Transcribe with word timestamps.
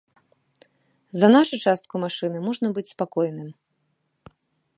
За 1.19 1.27
нашу 1.35 1.55
частку 1.67 1.95
машыны 2.05 2.37
можна 2.47 2.67
быць 2.79 2.89
спакойным! 2.93 3.49